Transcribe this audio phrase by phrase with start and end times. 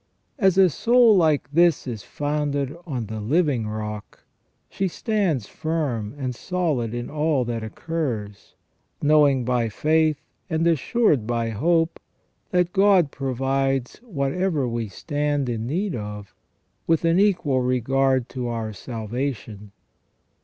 [0.39, 4.23] As a soul like this is founded on the living rock,
[4.67, 8.55] she stands firm and solid in all that occurs,
[8.99, 10.17] knowing by faith,
[10.49, 11.99] and assured by hope,
[12.49, 16.33] that God provides what ever we stand in need of
[16.87, 19.71] with an equal regard to our salvation.